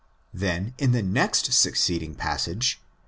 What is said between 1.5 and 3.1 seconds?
succeeding passage (x.